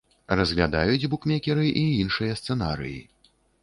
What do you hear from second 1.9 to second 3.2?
іншыя сцэнарыі.